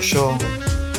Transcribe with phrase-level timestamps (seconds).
[0.00, 0.38] o yo,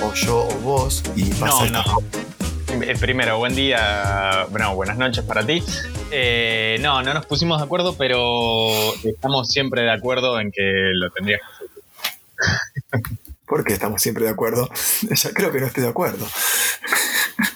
[0.03, 1.03] o yo o vos.
[1.15, 2.83] Y pasa No, no.
[2.83, 5.63] Eh, Primero, buen día, bueno, buenas noches para ti.
[6.11, 11.09] Eh, no, no nos pusimos de acuerdo, pero estamos siempre de acuerdo en que lo
[11.09, 11.65] tendrías que
[13.01, 13.01] hacer.
[13.47, 14.69] Porque estamos siempre de acuerdo.
[15.09, 16.27] Ya creo que no estoy de acuerdo.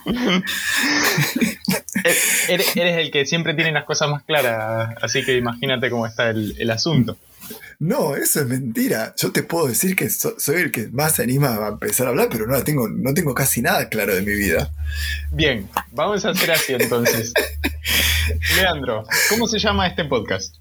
[0.08, 0.41] Eh,
[2.48, 6.30] Eres, eres el que siempre tiene las cosas más claras, así que imagínate cómo está
[6.30, 7.17] el, el asunto.
[7.80, 9.13] No, eso es mentira.
[9.17, 12.09] Yo te puedo decir que so- soy el que más se anima a empezar a
[12.12, 14.72] hablar, pero no tengo, no tengo casi nada claro de mi vida.
[15.31, 17.34] Bien, vamos a hacer así entonces.
[18.55, 20.55] Leandro, ¿cómo se llama este podcast?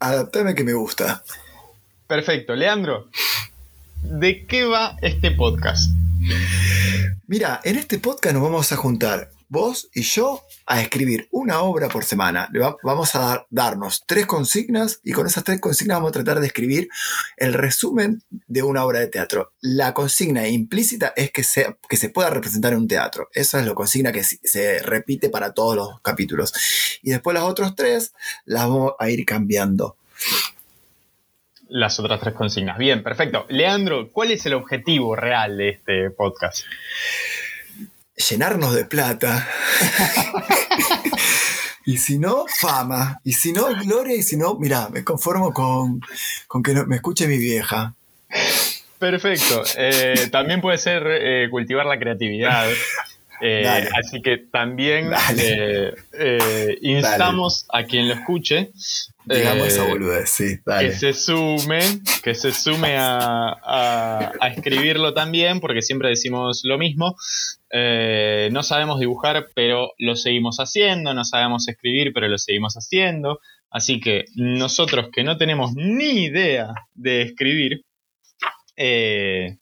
[0.00, 1.22] Adaptame que me gusta.
[2.06, 3.08] Perfecto, Leandro,
[4.02, 5.90] ¿de qué va este podcast?
[7.26, 11.88] Mira, en este podcast nos vamos a juntar vos y yo a escribir una obra
[11.88, 12.50] por semana.
[12.82, 16.46] Vamos a dar- darnos tres consignas y con esas tres consignas vamos a tratar de
[16.46, 16.88] escribir
[17.36, 19.52] el resumen de una obra de teatro.
[19.60, 23.28] La consigna implícita es que se, que se pueda representar en un teatro.
[23.32, 26.52] Esa es la consigna que se repite para todos los capítulos.
[27.02, 28.12] Y después las otras tres
[28.44, 29.96] las vamos a ir cambiando.
[31.70, 32.78] Las otras tres consignas.
[32.78, 33.44] Bien, perfecto.
[33.50, 36.64] Leandro, ¿cuál es el objetivo real de este podcast?
[38.30, 39.48] Llenarnos de plata.
[41.84, 43.20] y si no, fama.
[43.24, 44.16] Y si no, gloria.
[44.16, 46.00] Y si no, mira, me conformo con,
[46.46, 47.94] con que no- me escuche mi vieja.
[48.98, 49.62] Perfecto.
[49.76, 52.68] Eh, también puede ser eh, cultivar la creatividad.
[53.40, 55.42] Eh, así que también Dale.
[55.90, 58.72] eh, eh, instamos a quien lo escuche
[59.24, 61.78] Digamos eh, esa boludez, sí, que se sume,
[62.24, 67.14] que se sume a, a- a escribirlo también, porque siempre decimos lo mismo.
[67.70, 73.40] Eh, no sabemos dibujar, pero lo seguimos haciendo, no sabemos escribir, pero lo seguimos haciendo.
[73.70, 77.84] Así que nosotros que no tenemos ni idea de escribir,
[78.76, 79.58] eh,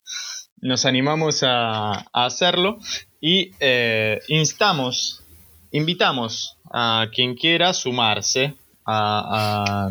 [0.58, 2.78] nos animamos a, hacerlo
[3.20, 5.22] y eh, instamos,
[5.70, 9.90] invitamos a quien quiera sumarse a,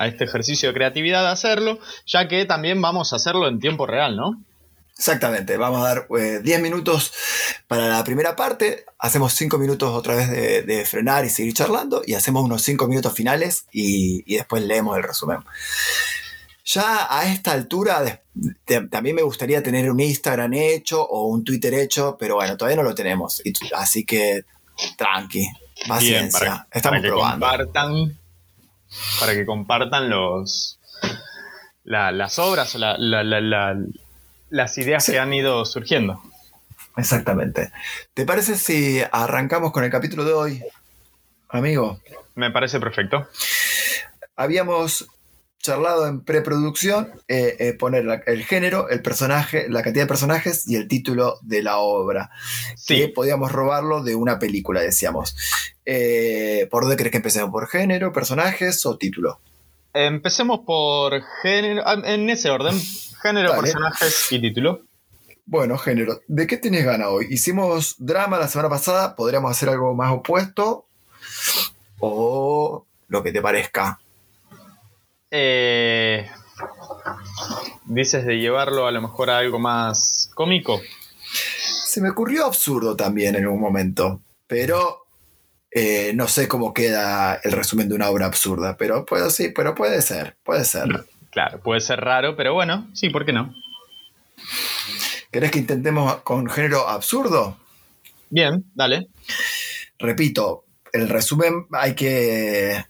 [0.00, 4.16] este ejercicio de creatividad a hacerlo, ya que también vamos a hacerlo en tiempo real,
[4.16, 4.42] ¿no?
[4.98, 7.12] Exactamente, vamos a dar eh, 10 minutos
[7.68, 12.02] para la primera parte, hacemos 5 minutos otra vez de, de frenar y seguir charlando
[12.06, 15.38] y hacemos unos 5 minutos finales y, y después leemos el resumen.
[16.66, 21.44] Ya a esta altura de- de- también me gustaría tener un Instagram hecho o un
[21.44, 24.44] Twitter hecho, pero bueno, todavía no lo tenemos, y así que
[24.96, 25.46] tranqui,
[25.86, 27.46] paciencia, Bien, para, estamos para que probando.
[27.46, 28.18] compartan,
[29.20, 30.78] para que compartan los
[31.84, 33.76] la- las obras o la- la- la- la-
[34.48, 35.12] las ideas Sí.
[35.12, 36.22] que han ido surgiendo.
[36.96, 37.72] Exactamente.
[38.14, 40.62] ¿Te parece si arrancamos con el capítulo de hoy,
[41.48, 42.00] amigo?
[42.34, 43.28] Me parece perfecto.
[44.36, 45.06] habíamos
[45.58, 50.68] charlado en preproducción eh, eh, poner la- el género, el personaje, la cantidad de personajes
[50.68, 52.30] y el título de la obra.
[52.86, 55.34] Que Sí, podíamos robarlo de una película, decíamos.
[55.86, 57.50] Eh, ¿Por dónde crees que empecemos?
[57.50, 59.40] ¿Por género, personajes o título?
[59.96, 62.74] empecemos por género, ah, en ese orden,
[63.22, 64.82] género, personajes y título.
[65.46, 66.20] Bueno, género.
[66.26, 67.26] ¿De qué tienes ganas hoy?
[67.30, 70.86] Hicimos drama la semana pasada, podríamos hacer algo más opuesto
[72.00, 74.00] o lo que te parezca.
[75.30, 76.30] Eh,
[77.84, 80.80] dices de llevarlo a lo mejor a algo más cómico.
[81.84, 85.04] Se me ocurrió absurdo también en un momento, pero
[85.70, 89.74] eh, no sé cómo queda el resumen de una obra absurda, pero puede, sí, pero
[89.74, 91.04] puede ser, puede ser.
[91.30, 93.52] Claro, puede ser raro, pero bueno, sí, ¿por qué no?
[95.34, 97.56] ¿Querés que intentemos con género absurdo?
[98.30, 99.08] Bien, dale.
[99.98, 102.84] Repito, el resumen hay que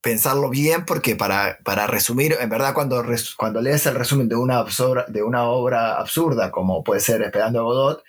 [0.00, 4.36] pensarlo bien porque para, para resumir, en verdad cuando, res- cuando lees el resumen de
[4.36, 8.04] una, absor- de una obra absurda, como puede ser Esperando a Godot,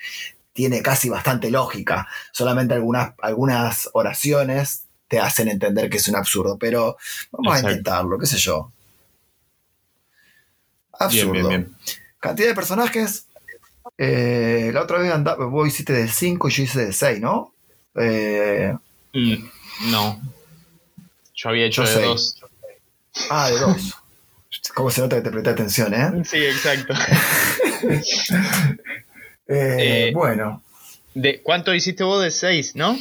[0.54, 2.08] tiene casi bastante lógica.
[2.32, 6.96] Solamente algunas, algunas oraciones te hacen entender que es un absurdo, pero
[7.34, 7.68] vamos Exacto.
[7.68, 8.72] a intentarlo, qué sé yo.
[11.12, 11.34] Bien, Absurdo.
[11.34, 11.76] bien, bien.
[12.20, 13.26] Cantidad de personajes.
[13.98, 17.54] eh, la otra vez andaba, vos hiciste de 5 y yo hice de 6, ¿no?
[17.96, 18.74] Eh,
[19.14, 19.36] Mm,
[19.92, 20.22] no.
[21.34, 22.02] Yo había hecho Yo de sé.
[22.04, 22.40] dos.
[23.32, 23.94] ah, de 2.
[24.76, 26.24] ¿Cómo se nota que te presté atención, eh?
[26.26, 26.94] Sí, exacto.
[29.52, 30.62] Eh, Eh, bueno,
[31.16, 32.96] De, ¿Cuánto hiciste vos de seis, no?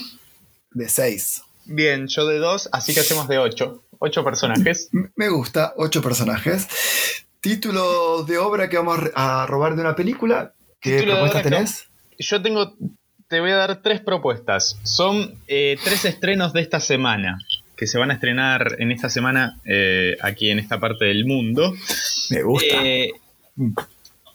[0.71, 1.43] de 6.
[1.67, 3.83] Bien, yo de dos, así que hacemos de ocho.
[3.99, 4.89] Ocho personajes.
[5.17, 6.67] Me gusta, 8 personajes.
[7.41, 10.55] Título de obra que vamos a robar de una película.
[10.81, 11.89] ¿Qué propuestas tenés?
[12.19, 12.75] Yo tengo
[13.29, 14.79] te voy a dar tres propuestas.
[14.83, 17.39] Son eh, tres estrenos de esta semana,
[17.77, 21.75] que se van a estrenar en esta semana eh, aquí en esta parte del mundo.
[22.31, 22.83] Me gusta.
[22.83, 23.13] Eh,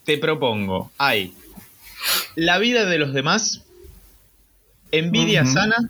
[0.06, 1.34] te propongo, hay
[2.36, 3.64] La vida de los demás,
[4.92, 5.90] Envidia sana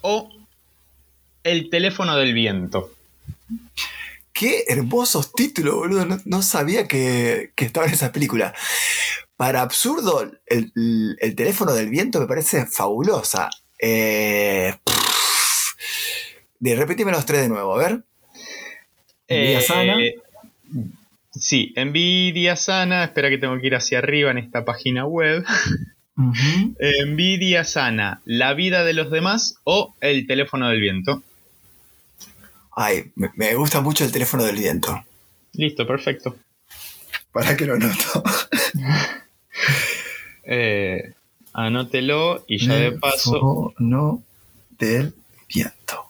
[0.00, 0.30] o
[1.44, 2.90] El teléfono del viento.
[4.42, 6.04] Qué hermosos títulos, boludo.
[6.04, 8.52] No, no sabía que, que estaba en esa película.
[9.36, 13.50] Para absurdo, el, el- el teléfono del viento me parece fabulosa.
[13.80, 14.74] Eh,
[16.58, 18.02] de repetime los tres de nuevo, a ver.
[19.28, 19.96] Envidia Eh, sana.
[21.30, 23.04] Sí, envidia sana.
[23.04, 25.44] Espera que tengo que ir hacia arriba en esta página web.
[26.80, 31.22] Envidia sana, la vida de los demás o el teléfono del viento.
[32.74, 35.04] Ay, me, me gusta mucho el teléfono del viento.
[35.52, 36.36] Listo, perfecto.
[37.32, 38.22] Para que lo noto.
[40.44, 41.12] Eh,
[41.52, 43.74] anótelo y ya de paso.
[43.78, 44.22] No
[44.76, 45.14] del
[45.48, 46.04] viento.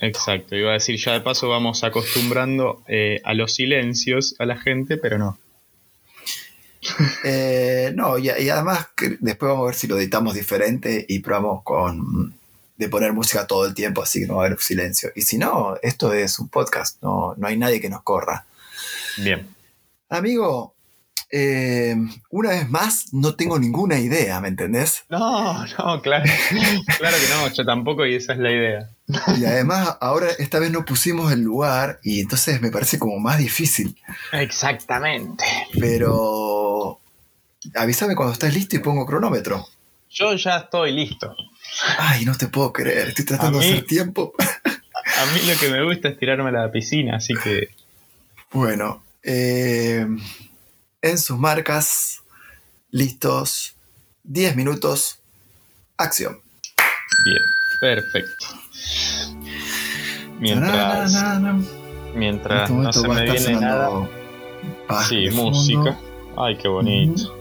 [0.00, 4.56] Exacto, iba a decir ya de paso vamos acostumbrando eh, a los silencios a la
[4.56, 5.38] gente, pero no.
[7.24, 8.88] Eh, no, y, y además
[9.20, 12.34] después vamos a ver si lo editamos diferente y probamos con
[12.76, 15.10] de poner música todo el tiempo, así que no va a haber silencio.
[15.14, 18.46] Y si no, esto es un podcast, no, no hay nadie que nos corra.
[19.18, 19.48] Bien.
[20.08, 20.76] Amigo,
[21.30, 21.96] eh,
[22.30, 25.04] una vez más no tengo ninguna idea, ¿me entendés?
[25.08, 26.24] No, no, claro.
[26.98, 28.90] claro que no, yo tampoco y esa es la idea.
[29.36, 33.38] Y además ahora esta vez no pusimos el lugar y entonces me parece como más
[33.38, 33.96] difícil.
[34.32, 35.44] Exactamente.
[35.78, 37.00] Pero
[37.74, 39.66] avísame cuando estés listo y pongo cronómetro.
[40.10, 41.34] Yo ya estoy listo.
[41.98, 44.32] Ay, no te puedo creer, estoy tratando A de mí- hacer tiempo.
[44.64, 47.68] A mí lo que me gusta es tirarme a la piscina, así que
[48.50, 50.06] Bueno, eh,
[51.02, 52.20] en sus marcas,
[52.90, 53.74] listos,
[54.24, 55.18] 10 minutos,
[55.96, 56.40] acción.
[57.24, 57.42] bien,
[57.80, 58.46] perfecto.
[60.38, 61.60] Mientras, Tararana.
[62.14, 64.08] mientras En no este se momento me viene nada.
[65.08, 65.98] Sí, música.
[66.36, 67.34] Ay, qué bonito.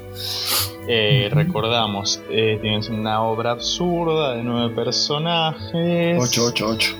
[0.87, 6.17] Eh, recordamos, eh, tienes una obra absurda de nueve personajes.
[6.19, 6.95] 8, 8, 8.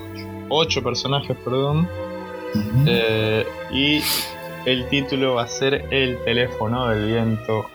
[0.49, 1.87] Ocho personajes, perdón.
[2.87, 4.01] Eh, y
[4.65, 7.65] el título va a ser El teléfono del viento.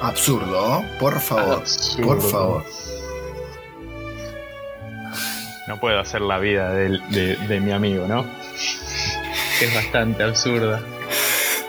[0.00, 2.06] Absurdo, por favor, Absurdo.
[2.06, 2.64] por favor.
[5.68, 8.24] No puedo hacer la vida de mi amigo, ¿no?
[9.60, 10.82] Es bastante absurda.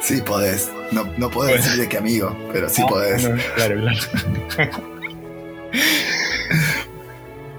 [0.02, 0.72] Sí podés.
[0.92, 1.64] No, no podés Bueno.
[1.66, 3.24] decir de qué amigo, pero sí podés.
[3.30, 4.72] No, claro, claro.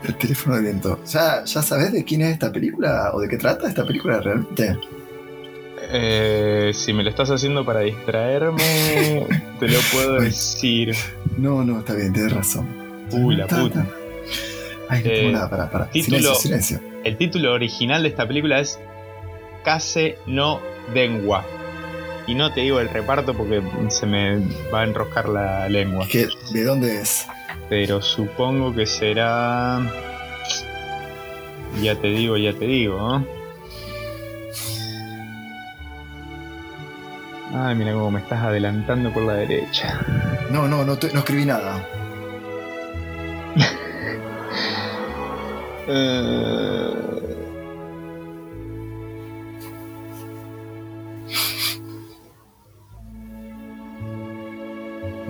[0.05, 0.99] El teléfono de viento.
[1.07, 4.77] ¿Ya, ¿Ya sabes de quién es esta película o de qué trata esta película realmente?
[5.95, 9.27] Eh, si me lo estás haciendo para distraerme,
[9.61, 10.95] te lo puedo decir.
[11.39, 12.67] No, no, está bien, tienes razón.
[13.13, 13.85] Uy, la Ta, puta.
[13.85, 13.89] ta.
[14.89, 15.91] Ay, no Eh, tengo nada, para, para.
[15.91, 16.81] título- Silencio, silencio.
[17.05, 18.79] El título original de esta película es
[19.65, 20.61] Kase no
[20.93, 21.45] Denwa.
[22.27, 24.39] Y no te digo el reparto porque se me
[24.73, 26.07] va a enroscar la lengua.
[26.11, 27.27] ¿Qué- ¿De dónde es?
[27.69, 29.81] Pero supongo que será.
[31.83, 33.27] Ya te digo, ya te digo, ¿no?
[37.55, 40.01] Ay, mira cómo me estás adelantando por la derecha.
[40.51, 41.87] No, no, no, te- no escribí nada.
[45.89, 46.95] Eh,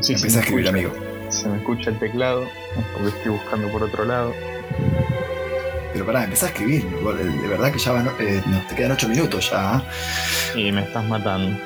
[0.03, 0.93] Sí, se a me escribir, escucha- amigo.
[1.31, 4.35] Se me escucha el teclado, es porque estoy buscando por otro lado.
[5.93, 6.87] Pero pará, empecé a escribir.
[7.01, 9.77] Igual, De verdad que ya van, eh, no, te quedan 8 minutos ya.
[9.77, 9.85] ¿ah?
[10.55, 11.57] Y me estás matando.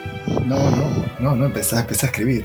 [0.44, 2.44] No, no, no, no, empecé, empecé a escribir.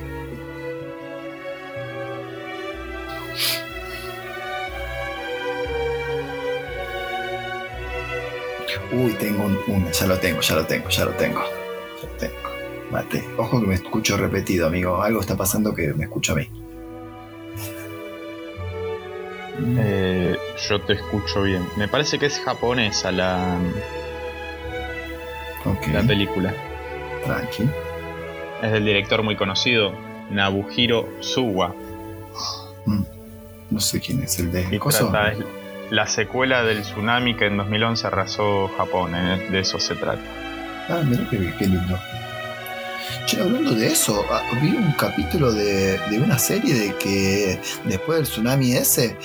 [8.92, 11.42] Uy, tengo un, un- ya lo tengo, ya lo tengo, ya lo tengo.
[12.02, 12.41] Ya lo tengo.
[12.92, 13.24] Mate.
[13.38, 15.02] Ojo que me escucho repetido, amigo.
[15.02, 16.50] Algo está pasando que me escucho a mí.
[19.78, 20.36] Eh,
[20.70, 21.66] yo te escucho bien.
[21.78, 23.58] Me parece que es japonesa la,
[25.94, 26.54] la película.
[27.26, 27.64] tranqui.
[28.62, 29.94] Es del director muy conocido,
[30.30, 31.74] Nabuhiro Suwa.
[33.70, 35.40] No sé quién es el de Y trata, es
[35.90, 39.14] la secuela del tsunami que en 2011 arrasó Japón.
[39.16, 40.22] eh, De eso se trata.
[40.90, 41.98] Ah, mira qué, qué lindo.
[43.26, 48.18] Che, hablando de eso, ah, vi un capítulo de, de una serie de que después
[48.18, 49.18] del tsunami ese,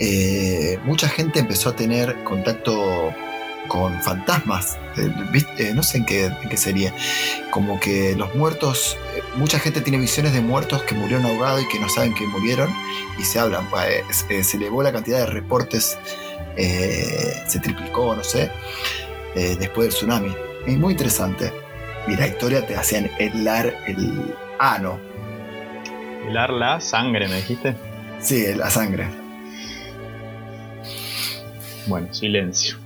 [0.00, 3.12] eh, mucha gente empezó a tener contacto
[3.68, 4.78] con fantasmas.
[4.96, 5.10] Eh.
[5.58, 6.94] Eh, no sé en qué, en qué sería.
[7.50, 11.68] Como que los muertos eh, mucha gente tiene visiones de muertos que murieron ahogados y
[11.68, 12.70] que no saben que murieron
[13.18, 13.68] y se hablan.
[14.28, 15.98] Eh, se elevó la cantidad de reportes,
[16.56, 18.50] se triplicó, no sé,
[19.34, 20.34] después del tsunami.
[20.66, 21.63] Es muy interesante.
[22.06, 24.98] Y la historia te hacían helar el ano.
[26.28, 27.74] Helar la sangre, me dijiste.
[28.20, 29.06] Sí, la sangre.
[31.86, 32.76] Bueno, silencio.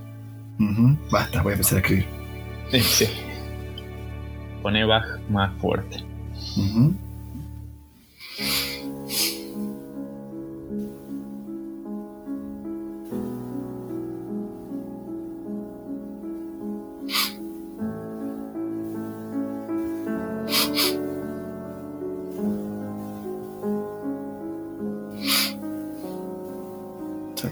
[1.11, 2.07] Basta, voy a empezar a escribir.
[2.83, 3.07] Sí.
[4.63, 6.05] Pone Bach más fuerte.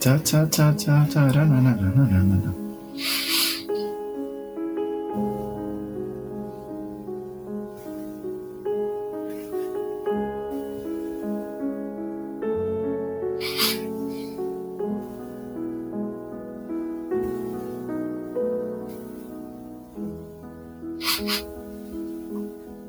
[0.07, 2.55] Cha cha cha cha cha ra, na, na, na, na.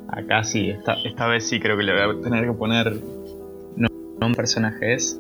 [0.08, 2.94] Acá sí, esta, esta vez sí creo que le voy a tener que poner
[3.76, 3.88] no,
[4.22, 5.20] un personaje es.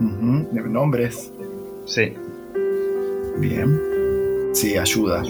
[0.00, 1.32] Nombres.
[1.86, 2.12] Sí.
[3.38, 3.80] Bien.
[4.52, 5.22] Sí, ayuda.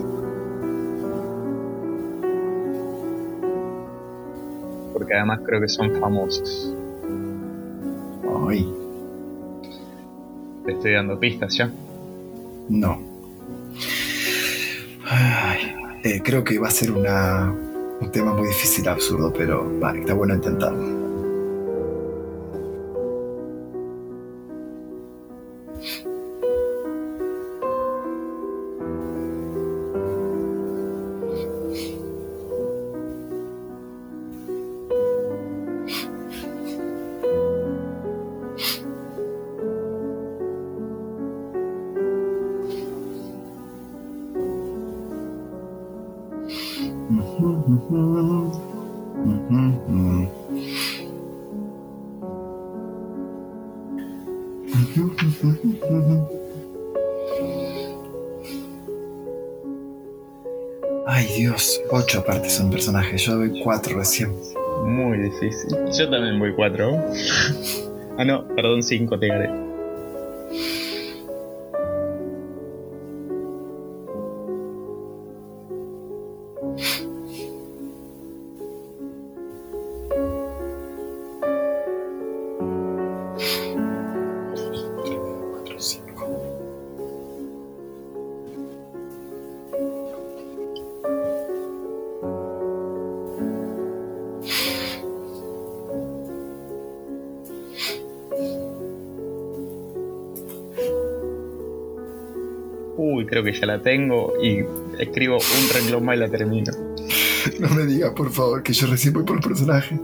[4.93, 6.75] Porque además creo que son famosos.
[8.49, 8.73] Ay.
[10.65, 11.71] Te estoy dando pistas ya.
[12.69, 13.01] No.
[16.03, 17.53] Eh, creo que va a ser una,
[18.01, 20.96] un tema muy difícil, absurdo, pero vale, está bueno intentarlo.
[62.07, 64.33] Ocho aparte son personajes, yo doy cuatro recién.
[64.85, 65.77] Muy difícil.
[65.93, 66.97] Yo también voy cuatro.
[68.17, 69.66] ah no, perdón, cinco te gané.
[103.83, 104.61] Tengo y
[104.99, 106.73] escribo un renglón más y la termino.
[107.61, 109.99] No me digas, por favor, que yo recién voy por el personaje.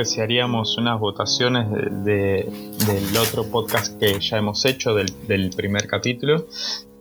[0.00, 2.48] Que si haríamos unas votaciones de,
[2.86, 6.46] del otro podcast que ya hemos hecho, del, primer capítulo,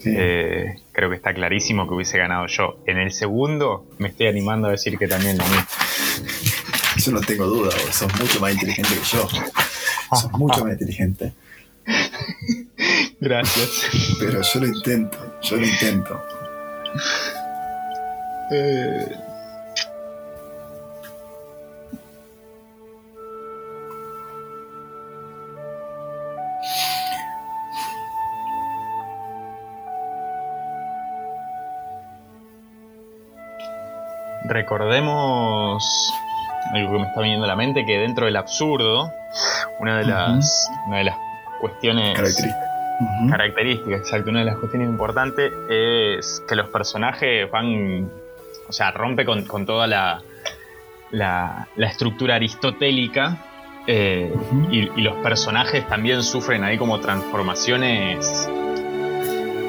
[0.04, 2.78] eh, creo que está clarísimo que hubiese ganado yo.
[2.86, 5.66] En el segundo me estoy animando a decir que también lo mismo.
[6.98, 9.30] Yo no tengo duda, sos mucho más inteligente que yo.
[10.20, 11.32] Sos mucho más inteligente.
[13.22, 14.18] Gracias.
[14.20, 16.22] Pero yo lo intento, yo lo intento.
[18.52, 19.06] Eh,
[34.50, 36.14] recordemos
[36.74, 39.12] algo que me está viniendo a la mente, que dentro del absurdo,
[39.80, 41.16] una de las, una de las
[41.62, 42.20] cuestiones
[43.30, 48.10] características, exacto, una de las cuestiones importantes es que los personajes van
[48.68, 50.22] o sea, rompe con, con toda la,
[51.12, 53.38] la, la estructura aristotélica
[53.88, 54.32] eh,
[54.70, 58.48] y, y los personajes también sufren ahí como transformaciones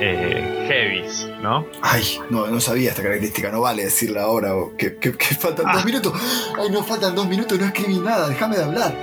[0.00, 1.66] eh, heavies, ¿no?
[1.82, 5.66] Ay, no, no sabía esta característica, no vale decirla ahora, o que, que- que faltan
[5.68, 5.72] Ah.
[5.74, 6.12] dos minutos.
[6.58, 8.94] Ay, no faltan dos minutos, no escribí nada, déjame de hablar.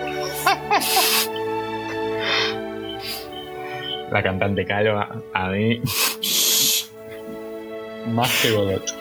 [4.12, 5.82] La cantante calva, a mí,
[8.08, 8.96] más que Godot.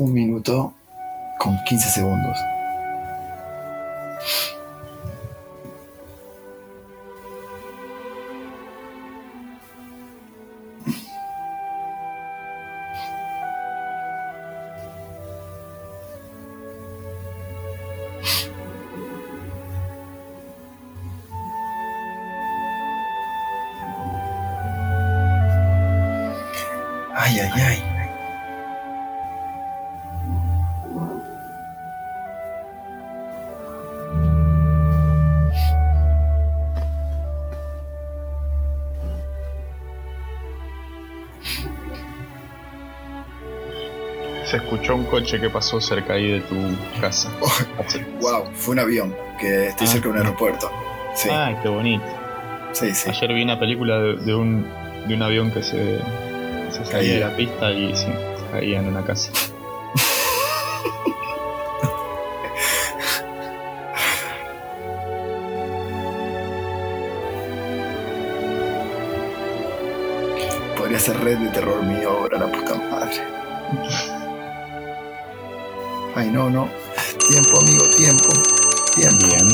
[0.00, 0.72] Un minuto
[1.38, 2.38] con 15 segundos.
[27.14, 27.89] Ay, ay, ay.
[44.92, 46.56] Un coche que pasó cerca ahí de tu
[47.00, 47.30] casa.
[48.20, 49.90] Wow, fue un avión que estoy Ah.
[49.90, 50.70] cerca de un aeropuerto.
[51.14, 52.04] Sí, Ay, qué bonito.
[52.72, 53.08] sí, sí.
[53.10, 54.66] Ayer vi una película de, de un,
[55.06, 55.98] de un avión que se,
[56.70, 58.06] se salía de la pista y sí,
[58.52, 59.30] caía en una casa.
[70.76, 72.49] Podría ser red de terror mi obra, la
[76.30, 76.70] Ay, no, no.
[77.28, 78.28] Tiempo, amigo, tiempo.
[78.94, 79.26] Tiempo.
[79.26, 79.48] Bien.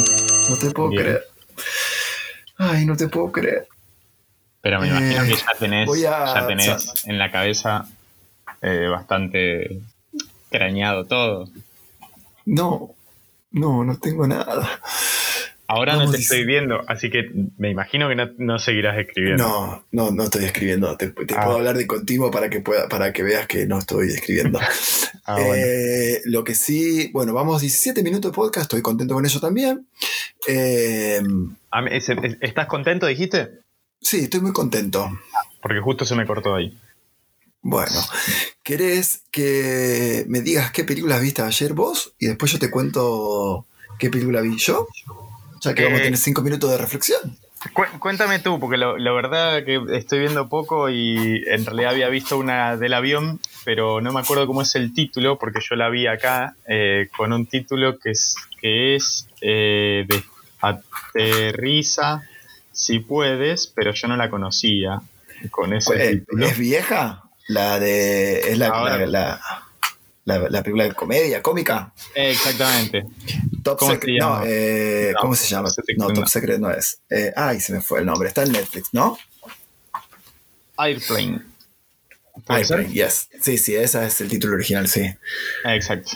[0.50, 1.02] No te puedo Bien.
[1.02, 1.24] creer.
[2.58, 3.66] Ay, no te puedo creer.
[4.60, 7.86] Pero me Eh, imagino que ya tenés, a- ya tenés en la cabeza
[8.60, 9.80] eh, bastante
[10.50, 11.48] crañado todo.
[12.44, 12.90] No,
[13.52, 14.68] no, no tengo nada.
[15.68, 17.24] Ahora no te estoy viendo, así que
[17.59, 19.42] me imagino que no, no seguirás escribiendo.
[19.44, 20.96] No, no, no estoy escribiendo.
[20.96, 21.44] Te, te Ah.
[21.44, 24.59] puedo hablar de continuo para que pueda, para que veas que no estoy escribiendo.
[25.29, 25.55] Ah, bueno.
[25.57, 29.88] Eh, lo que sí, bueno, vamos 17 minutos de podcast, estoy contento con eso también.
[30.46, 31.20] Eh,
[31.72, 32.09] Ah, es-
[32.40, 33.48] ¿Estás contento, dijiste?
[34.00, 35.11] sí, estoy muy contento.
[35.61, 36.79] Porque justo se me cortó ahí.
[37.61, 38.00] Bueno,
[38.62, 42.14] ¿querés que me digas qué películas viste ayer vos?
[42.20, 43.66] Y después yo te cuento
[43.98, 44.87] qué película vi yo.
[45.60, 47.36] Ya que Eh, vamos a tener 5 minutos de reflexión.
[47.72, 52.08] Cu- cuéntame tú, porque lo- la verdad que estoy viendo poco y en realidad había
[52.08, 55.88] visto una del avión, pero no me acuerdo cómo es el título, porque yo la
[55.88, 60.22] vi acá eh, con un título que es, que es eh, de
[60.60, 62.22] Aterriza
[62.72, 65.00] si puedes, pero yo no la conocía
[65.50, 66.46] con ese Eh, título.
[66.46, 67.22] ¿Es vieja?
[67.48, 68.40] La de.
[68.50, 69.62] Es la, Ahora- la, la-
[70.26, 71.92] la- la película de comedia, cómica.
[72.14, 73.04] Exactamente.
[73.62, 74.20] Top ¿Cómo Secret.
[74.20, 75.70] No, eh, No, ¿cómo se llama?
[75.96, 76.12] No.
[76.12, 77.00] Top Secret no es.
[77.08, 78.28] Eh, ay, se me fue el nombre.
[78.28, 79.16] Está en Netflix, ¿no?
[80.76, 81.42] Airplane.
[82.44, 83.28] ¿Puede Airplane, yes.
[83.40, 85.10] Sí, sí, ese es el título original, sí.
[85.64, 86.10] Exacto.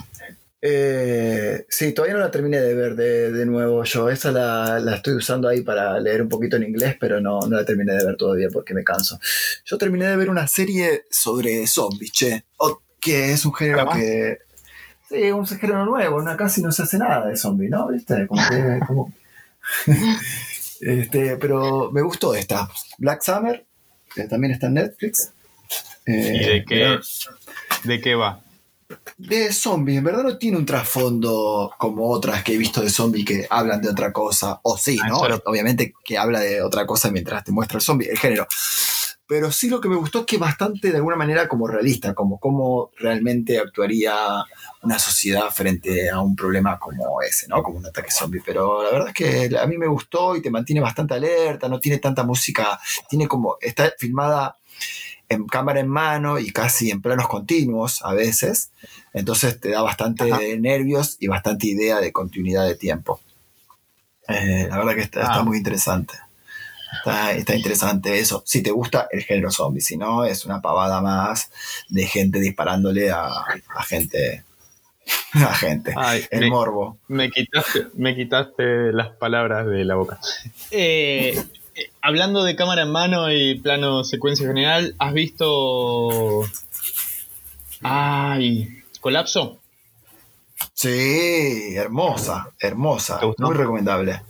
[0.62, 4.10] Eh, sí, todavía no la terminé de ver de, de nuevo yo.
[4.10, 7.56] Esa la, la estoy usando ahí para leer un poquito en inglés, pero no, no
[7.56, 9.18] la terminé de ver todavía porque me canso.
[9.64, 12.44] Yo terminé de ver una serie sobre zombies, che.
[13.00, 14.38] Que es un género que.
[15.08, 16.22] Sí, un género nuevo.
[16.22, 17.88] No, casi no se hace nada de zombies, ¿no?
[17.88, 18.26] ¿Viste?
[18.26, 18.80] Como que.
[18.86, 19.12] como-
[20.80, 22.68] este, pero me gustó esta.
[22.98, 23.64] Black Summer,
[24.14, 25.32] que también está en Netflix.
[26.06, 26.98] ¿Y Eh, de qué,
[27.84, 28.42] de qué va?
[29.18, 33.24] de zombies, en verdad no tiene un trasfondo como otras que he visto de zombies
[33.24, 34.58] que hablan de otra cosa.
[34.64, 35.18] O sí, Ah, ¿no?
[35.20, 38.48] solo- Obviamente que habla de otra cosa mientras te muestra el zombie, el género.
[39.30, 42.40] Pero sí lo que me gustó es que bastante de alguna manera como realista, como
[42.40, 44.12] cómo realmente actuaría
[44.82, 47.62] una sociedad frente a un problema como ese, ¿no?
[47.62, 48.42] Como un ataque zombie.
[48.44, 51.78] Pero la verdad es que a mí me gustó y te mantiene bastante alerta, no
[51.78, 54.56] tiene tanta música, tiene como, está filmada
[55.28, 58.72] en cámara en mano y casi en planos continuos a veces.
[59.12, 60.40] Entonces te da bastante Ajá.
[60.58, 63.20] nervios y bastante idea de continuidad de tiempo.
[64.26, 65.44] Eh, la verdad que está, está Ah.
[65.44, 66.14] muy interesante.
[66.98, 68.42] Está, está interesante eso.
[68.44, 71.50] Si te gusta el género zombie, si no, es una pavada más
[71.88, 74.44] de gente disparándole a, a gente.
[75.32, 75.92] A gente.
[75.96, 76.98] Ay, El me- morbo.
[77.08, 80.20] Me quitaste, me quitaste las palabras de la boca.
[80.70, 81.36] Eh,
[81.74, 86.44] eh, hablando de cámara en mano y plano secuencia general, ¿has visto
[87.82, 89.58] Ay, colapso.
[90.74, 93.20] Sí, hermosa, hermosa.
[93.38, 94.22] Muy recomendable.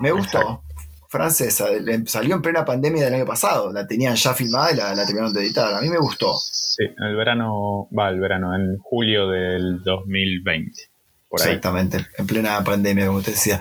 [0.00, 0.62] Me gustó.
[1.08, 1.66] Francesa,
[2.06, 3.72] salió en plena pandemia del año pasado.
[3.72, 5.72] La tenían ya filmada y la, la terminaron de editar.
[5.74, 6.34] A mí me gustó.
[6.38, 10.72] Sí, en el verano, va, el verano, en julio del 2020.
[11.30, 11.48] Por ahí.
[11.48, 13.60] Exactamente, en plena pandemia, como te decía.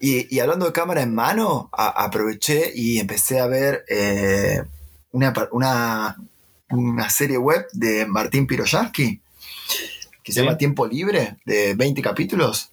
[0.00, 4.62] Y, y hablando de cámara en mano, a- aproveché y empecé a ver eh,
[5.12, 6.16] una, una,
[6.70, 9.20] una serie web de Martín Piroyansky
[10.22, 10.44] que se Sí.
[10.44, 12.70] llama Tiempo Libre, de 20 capítulos.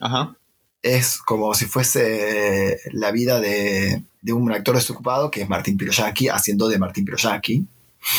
[0.00, 0.36] Ajá.
[0.82, 6.28] Es como si fuese la vida de, de un actor desocupado, que es Martín Piroyansky,
[6.28, 7.66] haciendo de Martín Piroyansky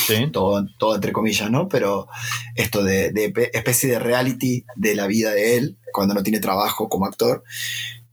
[0.06, 0.30] Sí.
[0.32, 1.68] todo, todo entre comillas, ¿no?
[1.68, 2.08] Pero
[2.54, 6.40] esto de, de pe- especie de reality de la vida de él cuando no tiene
[6.40, 7.44] trabajo como actor.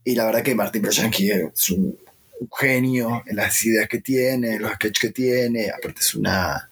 [0.04, 1.96] Y la verdad que Martín Projansky es un,
[2.40, 5.70] un genio en las ideas que tiene, en los sketches que tiene.
[5.70, 6.68] Aparte es una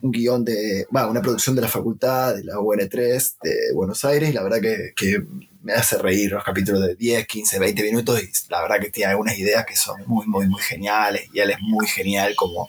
[0.00, 4.30] un guion de, va, una producción de la facultad, de la UN3 de Buenos Aires,
[4.30, 5.22] y la verdad que, que
[5.62, 9.10] me hace reír los capítulos de 10, 15, 20 minutos, y la verdad que tiene
[9.12, 12.68] algunas ideas que son muy, muy, muy geniales, y él es muy genial como,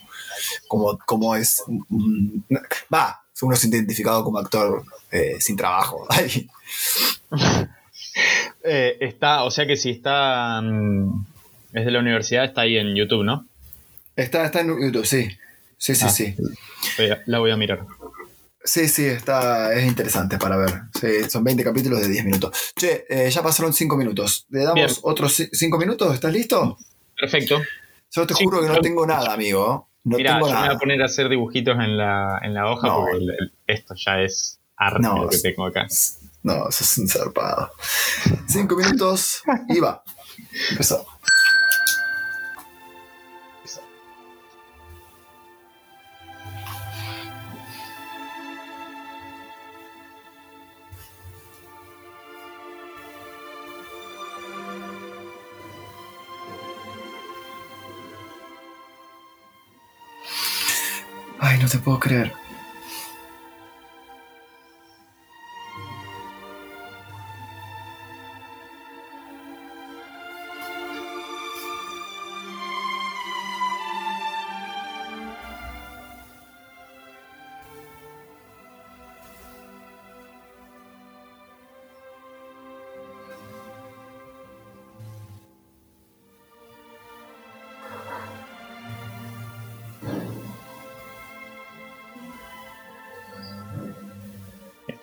[0.67, 2.39] como, como es, mm,
[2.93, 6.07] va, uno ha identificado como actor eh, sin trabajo.
[8.63, 10.61] Eh, está, o sea que si está.
[10.61, 11.25] mm,
[11.73, 13.45] es de la universidad, está ahí en YouTube, ¿no?
[14.15, 15.27] está, está en YouTube, sí.
[15.77, 16.09] Sí, sí, Ah.
[16.09, 16.35] sí.
[17.25, 17.85] La voy a mirar.
[18.63, 20.83] Sí, sí, está, es interesante para ver.
[20.99, 22.55] Sí, son 20 capítulos de 10 minutos.
[22.75, 24.45] Che, eh, ya pasaron 5 minutos.
[24.49, 24.89] ¿Le damos Bien.
[25.03, 26.13] otros 5 minutos?
[26.13, 26.77] ¿Estás listo?
[27.19, 27.61] Perfecto.
[28.11, 29.89] Yo te Sí, juro que no tengo nada, amigo.
[30.05, 30.71] No tengo yo me voy nada.
[30.73, 32.95] a poner a hacer dibujitos en la, en la hoja No.
[33.01, 35.87] porque el- el- esto ya es arte No, lo que tengo acá.
[36.43, 37.71] No, eso es un zarpado.
[38.47, 40.03] 5 minutos y va.
[40.71, 41.05] Empezó.
[61.63, 62.42] No te puedo creer.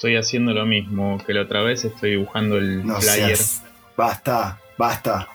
[0.01, 3.37] Estoy haciendo lo mismo que la otra vez, estoy dibujando el No flyer.
[3.37, 3.63] seas.
[3.99, 5.29] Basta, basta.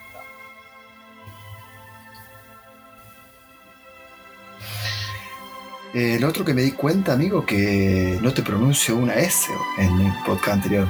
[5.94, 10.02] Eh, lo otro que me di cuenta, amigo, que no te pronuncio una S en
[10.02, 10.88] el podcast anterior.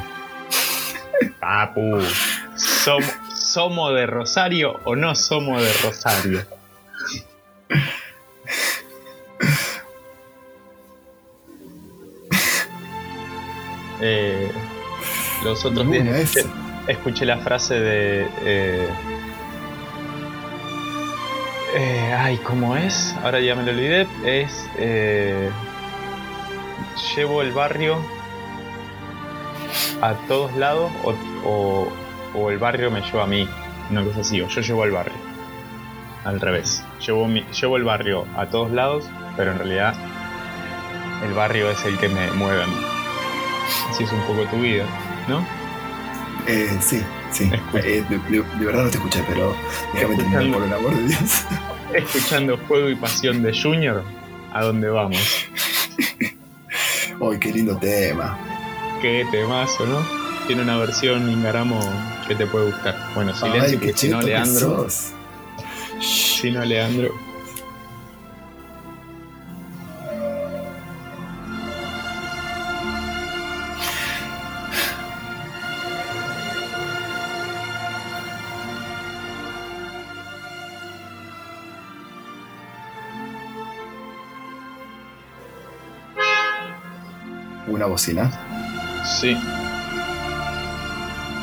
[1.39, 1.99] Papu,
[2.55, 3.03] ¿som-
[3.35, 6.41] ¿somos de Rosario o no somos de Rosario?
[15.55, 16.19] Los otros días Ninguna
[16.87, 18.27] escuché, la frase de...
[18.43, 18.87] eh,
[21.75, 23.15] eh, ay, ¿cómo es?
[23.23, 24.07] Ahora ya me lo olvidé.
[24.23, 24.67] Es...
[24.77, 25.49] eh,
[27.15, 27.97] llevo el barrio
[30.01, 31.13] a todos lados o,
[31.49, 31.87] o-
[32.37, 33.47] o el barrio me lleva a mí.
[33.89, 35.13] Una cosa así, o yo llevo al barrio.
[36.25, 36.83] Al revés.
[37.05, 39.05] Llevo, mi- llevo el barrio a todos lados,
[39.37, 39.93] pero en realidad
[41.25, 42.77] el barrio es el que me mueve a mí.
[43.89, 44.83] Así es un poco tu vida,
[45.27, 45.45] ¿no?
[46.47, 47.49] Eh, sí, sí.
[47.73, 49.55] Eh, de, de- de verdad no te escuché, pero
[49.93, 51.43] déjame terminar por el amor de Dios.
[51.93, 54.03] Escuchando Fuego y Pasión de Junior,
[54.53, 55.45] ¿a dónde vamos?
[57.21, 58.37] Ay, qué lindo tema.
[59.01, 59.99] Qué temazo, ¿no?
[60.47, 61.79] Tiene una versión Ingaramo
[62.27, 62.95] que te puede gustar.
[63.15, 64.59] Bueno, silencio, Ay, porque si no, que Leandro.
[64.59, 65.11] sos.
[66.01, 67.09] Si no, Leandro.
[87.95, 88.29] Bocina.
[89.05, 89.37] Sí.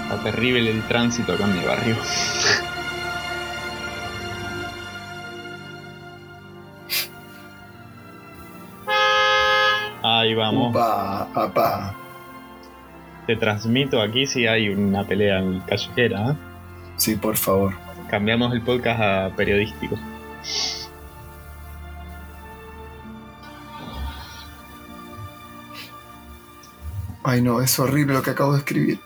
[0.02, 1.96] Está terrible el tránsito acá en mi barrio.
[10.02, 10.70] Ahí vamos.
[10.70, 11.94] Upa.
[13.26, 16.32] Te transmito aquí si hay una pelea en callejera.
[16.32, 16.34] ¿eh?
[16.96, 17.72] Sí, por favor.
[18.10, 19.96] Cambiamos el podcast a periodístico.
[27.24, 29.00] Ay no, es horrible lo que acabo de escribir.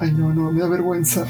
[0.00, 1.26] Ay no, no, me da vergüenza.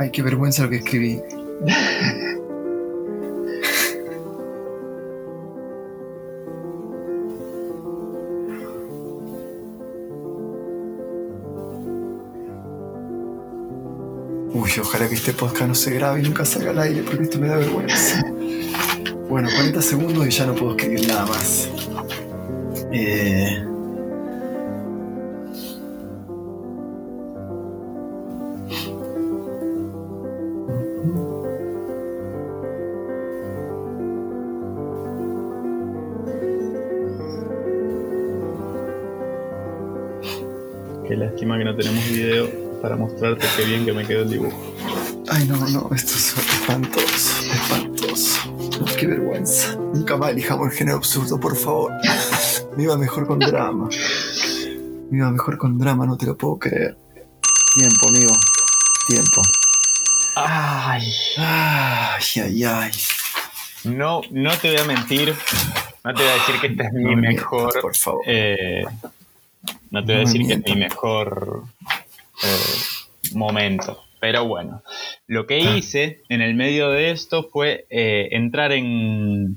[0.00, 1.20] Ay, qué vergüenza lo que escribí.
[14.54, 17.38] Uy, ojalá que este podcast no se grabe y nunca salga al aire porque esto
[17.38, 18.24] me da vergüenza.
[19.28, 21.68] Bueno, 40 segundos y ya no puedo escribir nada más.
[22.90, 23.69] Eh...
[42.80, 44.74] para mostrarte qué bien que me quedó el dibujo.
[45.28, 48.40] Ay, no, no, esto es espantoso, espantoso.
[48.98, 49.76] Qué vergüenza.
[49.76, 51.92] Nunca más elijamos el género absurdo, por favor.
[52.76, 53.88] Me iba mejor con drama.
[55.10, 56.96] Me iba mejor con drama, no te lo puedo creer.
[57.74, 58.32] Tiempo, amigo.
[59.08, 59.42] Tiempo.
[60.36, 62.90] Ay, Ay, ay, ay.
[63.84, 65.34] no, no te voy a mentir.
[66.04, 67.60] No te voy a decir que este es mi No me mejor.
[67.62, 68.22] mientas, por favor.
[68.26, 68.84] eh,
[69.90, 71.64] no te voy a No me decir que es mi mejor
[72.42, 74.02] eh, momento.
[74.20, 74.82] Pero bueno,
[75.26, 75.76] lo que Ah.
[75.76, 79.56] hice en el medio de esto fue eh, entrar en,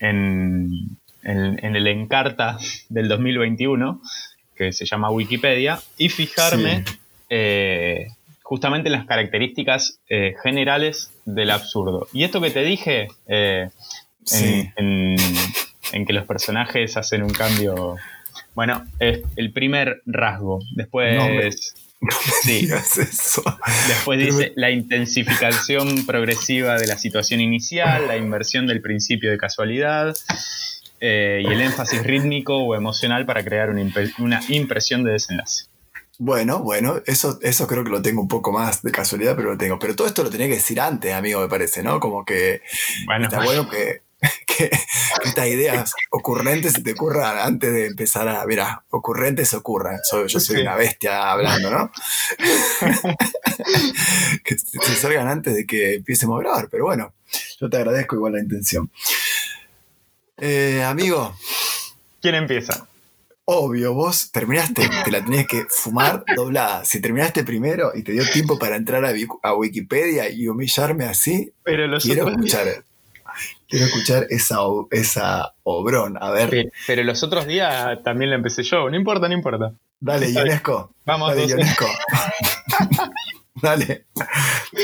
[0.00, 0.70] en,
[1.22, 4.00] en- en el Encarta del 2021,
[4.56, 6.98] que se llama Wikipedia, y fijarme Sí.
[7.30, 8.06] eh,
[8.42, 12.08] justamente en las características eh, generales del absurdo.
[12.14, 13.70] Y esto que te dije, en,
[14.24, 14.70] Sí.
[14.76, 15.16] en-
[15.92, 17.96] en que los personajes hacen un cambio.
[18.54, 20.58] Bueno, es el primer rasgo.
[20.74, 21.14] Después.
[21.14, 21.72] No me- sí,
[22.66, 23.42] digas eso.
[23.88, 30.14] después dice la intensificación progresiva de la situación inicial, la inversión del principio de casualidad.
[31.00, 33.82] eh, y el énfasis rítmico o emocional para crear una,
[34.18, 35.66] una impresión de desenlace.
[36.20, 39.56] Bueno, bueno, eso, eso creo que lo tengo un poco más de casualidad, pero lo
[39.58, 39.78] tengo.
[39.78, 42.00] Pero todo esto lo tenía que decir antes, amigo, me parece, ¿no?
[42.00, 42.62] Como que
[43.06, 44.02] Bueno, está bueno que,
[44.46, 44.70] que-
[45.24, 48.44] estas ideas ocurrentes se te ocurran antes de empezar a.
[48.46, 49.98] Mira, ocurrentes ocurran.
[50.02, 50.62] Soy, yo soy Sí.
[50.62, 51.92] una bestia hablando, ¿no?
[54.44, 57.12] que se salgan antes de que empiecemos a grabar, pero bueno,
[57.60, 58.90] yo te agradezco igual la intención.
[60.36, 61.36] Eh, amigo,
[62.20, 62.86] ¿quién empieza?
[63.50, 66.84] Obvio, vos terminaste, te la tenías que fumar doblada.
[66.84, 71.50] Si terminaste primero y te dio tiempo para entrar a, a Wikipedia y humillarme así,
[71.62, 72.84] Pero los quiero otros escuchar,
[73.68, 74.58] quiero escuchar esa,
[74.90, 76.16] esa obrón.
[76.20, 78.88] A ver, Pero, pero los otros días también la empecé yo.
[78.90, 79.72] No importa, no importa.
[80.00, 80.30] dale.
[80.30, 80.92] Ionesco.
[81.04, 81.46] Vamos, Dale.
[81.46, 81.86] Ionesco.
[83.62, 84.06] dale,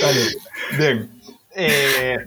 [0.01, 0.21] dale.
[0.79, 1.11] Bien.
[1.57, 2.19] Eh,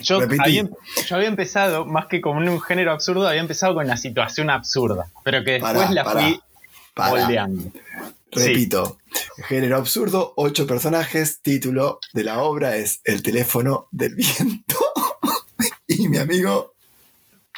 [0.00, 0.68] yo, había,
[1.06, 5.06] yo había empezado, más que con un género absurdo, había empezado con la situación absurda.
[5.24, 6.40] Pero que después Pará, la pará, fui
[6.94, 7.10] pará.
[7.10, 7.62] moldeando.
[8.32, 8.48] Sí.
[8.48, 8.98] Repito,
[9.48, 14.76] género absurdo, ocho personajes, título de la obra es El teléfono del viento.
[16.08, 16.74] Mi amigo,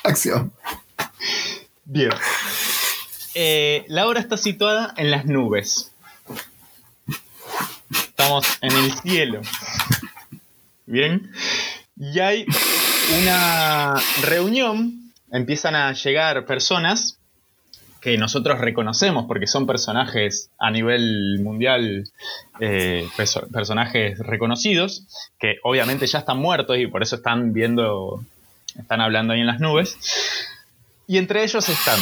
[0.04, 0.52] acción.
[1.84, 2.10] Bien.
[3.34, 5.92] Eh, la obra está situada en las nubes.
[7.90, 9.40] Estamos en el cielo.
[10.86, 11.30] Bien.
[11.96, 12.46] Y hay
[13.22, 15.12] una reunión.
[15.30, 17.18] Empiezan a llegar personas
[18.00, 22.08] que nosotros reconocemos porque son personajes a nivel mundial,
[22.60, 25.04] eh, perso- personajes reconocidos,
[25.38, 28.24] que obviamente ya están muertos y por eso están viendo,
[28.78, 29.96] están hablando ahí en las nubes.
[31.06, 31.98] Y entre ellos están.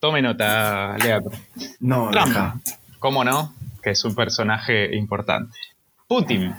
[0.00, 1.32] Tome nota, Leandro.
[1.80, 2.28] No, Trump.
[2.28, 2.60] deja.
[2.98, 3.54] ¿Cómo no?
[3.82, 5.56] Que es un personaje importante.
[6.06, 6.54] Putin.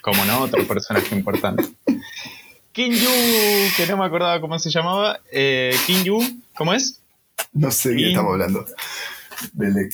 [0.00, 0.40] ¿Cómo no?
[0.42, 1.64] Otro personaje importante.
[2.72, 3.08] Kim Yu,
[3.76, 5.20] que no me acordaba cómo se llamaba.
[5.30, 6.20] Eh, Kim Yu,
[6.56, 7.00] ¿cómo es?
[7.52, 8.64] No sé de qué estamos hablando.
[9.52, 9.90] Del-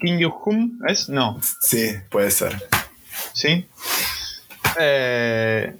[0.00, 1.08] Kim Yu Hum, ¿es?
[1.08, 2.62] No, Sí, puede ser.
[3.32, 3.66] ¿sí?
[4.80, 5.74] Eh,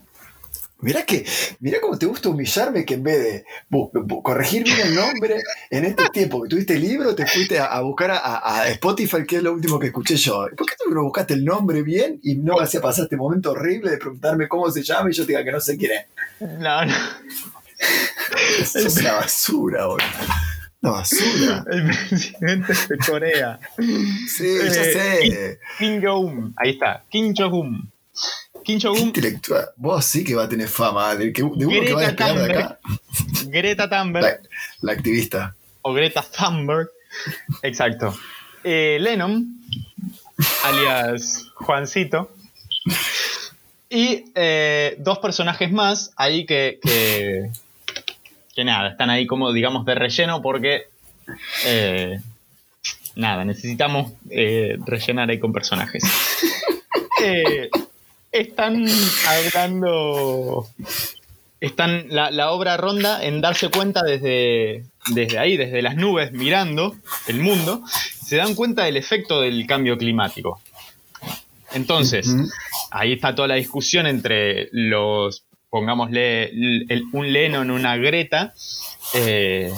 [0.81, 1.27] Mirá que,
[1.59, 3.45] mirá cómo te gusta humillarme que en vez de
[4.23, 8.13] corregir bien el nombre, en este tiempo que tuviste el libro, te fuiste a, buscar
[8.13, 10.47] a, Spotify, que es lo último que escuché yo.
[10.57, 13.51] ¿Por qué tú no buscaste el nombre bien y no me hacía pasar este momento
[13.51, 16.07] horrible de preguntarme cómo se llama y yo te diga que no sé quién es?
[16.61, 16.95] No, no.
[18.61, 20.07] Eso es una basura, boludo.
[20.81, 21.65] Una basura.
[21.73, 23.59] El presidente de Corea.
[24.29, 25.59] Sí, ya eh, sé.
[25.77, 26.55] Kim Jong-un.
[26.57, 27.05] Ahí está.
[27.11, 27.91] Kim Jong-un.
[28.69, 29.09] Kim Jong-un.
[29.09, 29.71] Intelectual.
[29.77, 31.15] Vos sí que va a tener fama.
[31.15, 32.79] De, que, de uno que va a despegar de acá.
[33.47, 34.43] Greta Thunberg.
[34.83, 35.57] La, activista.
[35.83, 36.91] O Greta Thunberg.
[37.63, 38.15] Exacto.
[38.63, 39.47] Eh, Lennon,
[40.65, 42.31] alias Juancito.
[43.89, 47.51] Y eh, dos personajes más ahí que, que,
[48.55, 50.89] que, nada, están ahí como digamos de relleno porque
[51.65, 52.21] eh,
[53.15, 56.05] nada, necesitamos rellenar ahí con personajes.
[58.33, 58.87] están
[59.27, 60.67] hablando.
[61.61, 62.07] Están.
[62.11, 66.95] La, obra ronda en darse cuenta desde, desde ahí, desde las nubes, mirando
[67.27, 67.83] el mundo,
[68.25, 70.61] se dan cuenta del efecto del cambio climático.
[71.73, 72.35] Entonces,
[72.91, 76.53] ahí está toda la discusión entre los, pongámosle,
[77.12, 78.55] un Lennon, una Greta,
[79.14, 79.73] eh,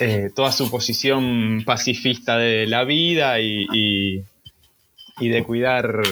[0.00, 4.24] eh, toda su posición pacifista de la vida y,
[5.20, 6.02] y de cuidar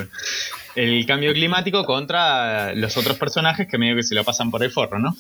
[0.75, 4.71] el cambio climático contra los otros personajes que medio que se lo pasan por el
[4.71, 5.15] forro, ¿no?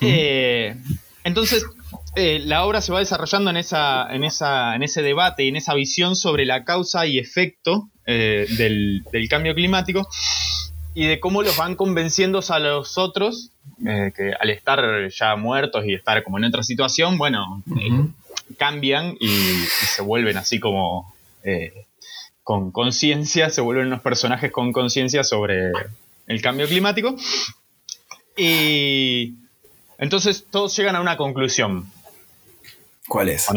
[0.00, 0.74] Eh,
[1.24, 1.64] entonces,
[2.16, 5.56] eh, la obra se va desarrollando en, esa, en, esa, en ese debate y en
[5.56, 10.08] esa visión sobre la causa y efecto eh, del, cambio climático
[10.94, 13.52] y de cómo los van convenciendo a los otros
[13.84, 17.62] que al estar ya muertos y estar como en otra situación, bueno,
[18.56, 21.14] cambian y, se vuelven así como
[22.48, 25.70] con conciencia, se vuelven unos personajes con conciencia sobre
[26.26, 27.14] el cambio climático.
[28.38, 29.34] Y
[29.98, 31.92] entonces todos llegan a una conclusión.
[33.06, 33.48] ¿Cuál es?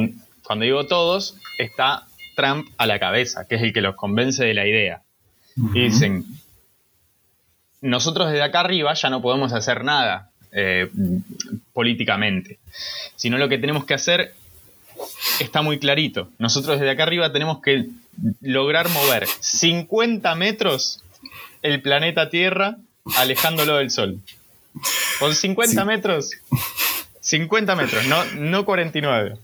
[0.43, 4.53] Cuando, digo todos, está Trump a la cabeza, que es el que los convence de
[4.53, 5.03] la idea.
[5.73, 6.25] Y dicen,
[7.79, 10.91] nosotros desde acá arriba ya no podemos hacer nada eh,
[11.71, 12.59] políticamente,
[13.15, 14.33] sino lo que tenemos que hacer
[15.39, 16.27] está muy clarito.
[16.39, 17.87] Nosotros desde acá arriba tenemos que
[18.41, 21.03] lograr mover 50 metros
[21.61, 22.77] el planeta Tierra
[23.17, 24.19] alejándolo del Sol.
[25.19, 26.31] Con 50 metros,
[27.21, 29.37] 50 metros, no, no 49.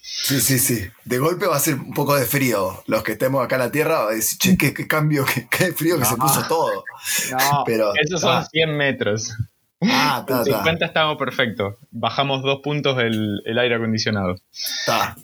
[0.00, 0.88] Sí, sí, sí.
[1.04, 2.82] De golpe va a ser un poco de frío.
[2.86, 5.98] Los que estemos acá en la Tierra van a decir, che, qué, cambio, qué, frío
[5.98, 6.84] que se puso todo.
[7.30, 9.34] No, pero, esos son 100 metros.
[9.82, 11.76] Ah, 50 estamos perfectos.
[11.90, 14.36] Bajamos dos puntos el, el aire acondicionado.
[14.52, 15.16] Está.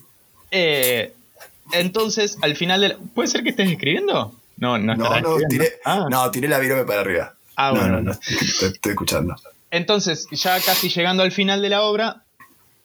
[0.50, 1.14] Eh,
[1.74, 2.96] entonces, al final del.
[3.14, 4.34] ¿Puede ser que estés escribiendo?
[4.56, 6.06] No, no, no, no tiré, ah.
[6.10, 7.34] no, tiré la virome para arriba.
[7.56, 8.00] Ah, bueno.
[8.00, 9.34] No, no, estoy, escuchando.
[9.70, 12.22] Entonces, ya casi llegando al final de la obra,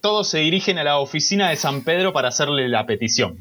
[0.01, 3.37] todos se dirigen a la oficina de San Pedro para hacerle la petición.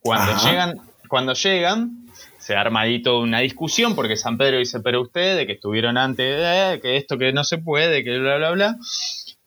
[0.00, 2.06] Cuando llegan, cuando llegan,
[2.38, 6.80] se arma ahí toda una discusión porque San Pedro dice, pero ustedes, que estuvieron antes,
[6.80, 8.76] que esto que no se puede, que bla, bla, bla,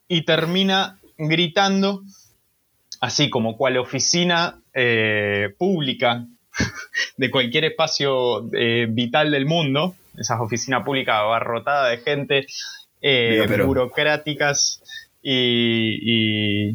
[0.06, 2.02] y termina gritando
[3.00, 6.26] así como cual oficina eh, pública
[7.16, 12.46] de cualquier espacio eh, vital del mundo, esas oficinas públicas abarrotadas de gente,
[13.00, 14.82] eh, burocráticas
[15.22, 16.74] y,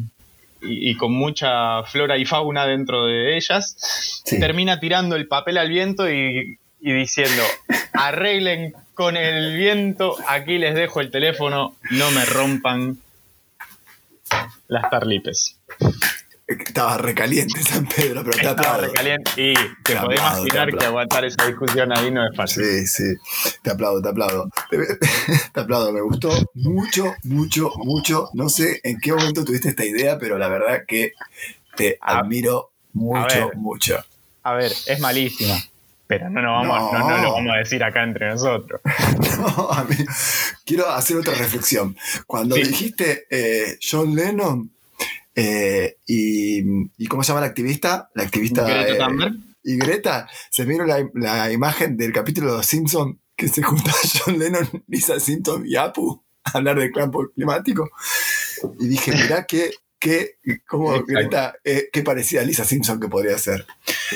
[0.98, 6.58] con mucha flora y fauna dentro de ellas, termina tirando el papel al viento y,
[6.80, 7.42] y diciendo,
[7.92, 12.98] arreglen con el viento, aquí les dejo el teléfono, no me rompan
[14.68, 15.58] las tarlipes.
[16.46, 21.44] Estaba recaliente San Pedro, pero te Estaba recaliente y te, podés imaginar que aguantar esa
[21.44, 22.64] discusión ahí no es fácil.
[22.64, 23.14] Sí, sí.
[23.62, 24.48] Te aplaudo, te aplaudo.
[25.52, 28.30] Te, aplaudo, me gustó mucho, mucho, mucho.
[28.34, 31.14] No sé en qué momento tuviste esta idea, pero la verdad que
[31.76, 34.04] te admiro mucho, mucho.
[34.44, 35.56] A ver, es malísima.
[36.06, 37.10] Pero no, no, vamos, no.
[37.10, 38.80] No, lo vamos a decir acá entre nosotros.
[39.38, 39.96] No, a mí,
[40.64, 41.96] quiero hacer otra reflexión.
[42.26, 44.70] Cuando dijiste eh, John Lennon,
[45.38, 48.10] eh, y, cómo se llama la activista?
[48.14, 48.64] La activista.
[48.64, 49.32] Greta eh,
[49.62, 53.92] y Greta, se vieron la, imagen del capítulo de Los Simpsons que se junta
[54.24, 57.90] John Lennon, Lisa Simpson y Apu a hablar del campo climático.
[58.80, 63.36] Y dije, mirá qué, qué, cómo Greta, eh, qué parecía a Lisa Simpson que podría
[63.36, 63.66] ser.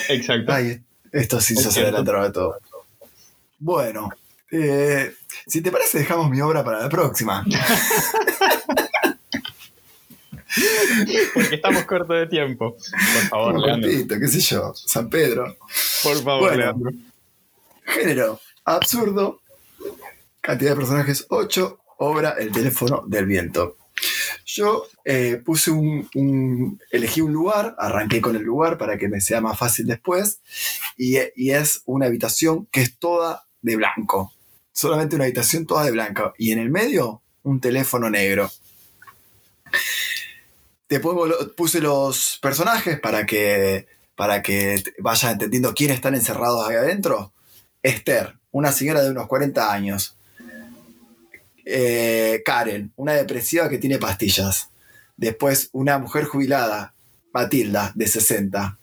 [0.08, 0.52] Exacto.
[0.52, 0.80] Ay,
[1.12, 2.58] estos Simpsons se adelantaron a todo.
[3.58, 4.08] Bueno,
[5.46, 7.44] si te parece, dejamos mi obra para la próxima.
[11.34, 12.76] Porque estamos cortos de tiempo.
[12.76, 14.18] Por favor, Un Leandro.
[14.18, 14.72] qué sé yo.
[14.74, 15.56] San Pedro.
[16.02, 16.90] Por favor, Leandro.
[17.84, 19.40] Género absurdo.
[20.40, 21.78] Cantidad de personajes 8.
[21.98, 23.76] Obra El teléfono del viento.
[24.46, 29.40] Yo eh, puse un, elegí un lugar, arranqué con el lugar para que me sea
[29.40, 30.40] más fácil después,
[30.96, 34.32] y, y, es una habitación que es toda de blanco,
[34.72, 38.50] solamente una habitación toda de blanco, y en el medio un teléfono negro.
[40.90, 41.16] Después
[41.56, 43.86] puse los personajes para que,
[44.16, 44.82] para que
[45.22, 47.32] entendiendo quiénes están encerrados ahí adentro.
[47.80, 50.16] Esther, una señora de unos 40 años.
[51.64, 54.70] Eh, Karen, una depresiva que tiene pastillas.
[55.16, 56.94] Después, una mujer jubilada,
[57.32, 58.78] Matilda, de 60.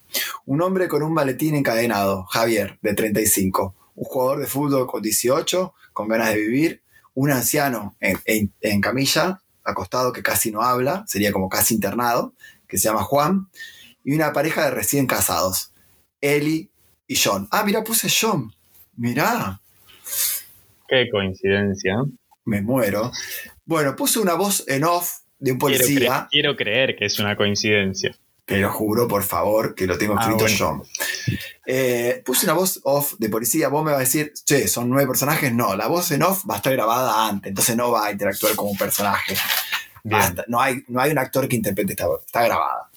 [0.45, 3.75] Un hombre con un maletín encadenado, Javier, de 35.
[3.95, 6.81] Un jugador de fútbol con 18, con ganas de vivir.
[7.13, 12.33] Un anciano en, camilla, acostado, que casi no habla, sería como casi internado,
[12.67, 13.49] que se llama Juan.
[14.03, 15.73] Y una pareja de recién casados,
[16.21, 16.69] Eli
[17.07, 17.47] y John.
[17.51, 18.53] Ah, mira, puse John.
[18.95, 19.59] Mirá.
[20.87, 22.03] Qué coincidencia
[22.47, 23.11] me muero.
[23.65, 26.27] Bueno, puse una voz en off de un policía.
[26.31, 28.15] Quiero, creer que es una coincidencia.
[28.45, 30.83] Te lo juro, por favor, que lo tengo ah, escrito yo.
[31.69, 33.67] Eh, puse una voz off de policía.
[33.67, 35.53] Vos me vas a decir, che, son nueve personajes.
[35.53, 38.55] No, la voz en off va a estar grabada antes, entonces no va a interactuar
[38.55, 39.35] como un personaje.
[40.47, 42.89] no, hay, no hay un actor que interprete esta voz, está grabada.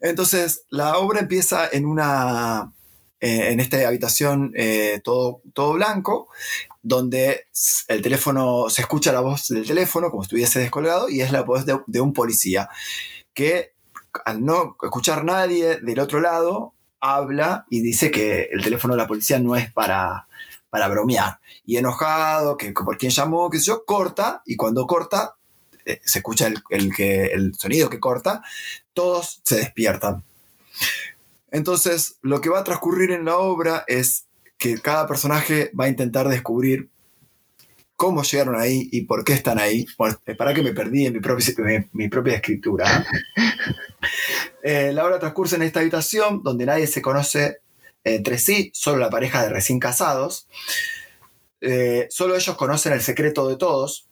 [0.00, 2.72] Entonces, la obra empieza en una.
[3.20, 6.28] Eh, en esta habitación eh, todo, todo blanco,
[6.82, 7.46] donde
[7.88, 11.42] el teléfono, se escucha la voz del teléfono como si estuviese descolgado y es la
[11.42, 12.68] voz de, un policía
[13.34, 13.72] que
[14.24, 19.06] al no escuchar nadie del otro lado, habla y dice que el teléfono de la
[19.06, 20.26] policía no es para,
[20.70, 21.38] para bromear.
[21.64, 25.36] Y enojado, que por quién llamó, qué sé yo, corta y cuando corta,
[25.84, 28.42] eh, se escucha el, que, el sonido que corta,
[28.92, 30.24] todos se despiertan.
[31.50, 34.26] Entonces, lo que va a transcurrir en la obra es
[34.58, 36.90] que cada personaje va a intentar descubrir
[37.98, 39.84] cómo llegaron ahí y por qué están ahí.
[40.38, 43.04] para que me perdí en mi propia, mi, propia escritura.
[44.62, 47.58] Eh, la obra transcurre en esta habitación donde nadie se conoce
[48.04, 50.46] entre sí, solo la pareja de recién casados.
[51.60, 54.06] Eh, solo ellos conocen el secreto de todos.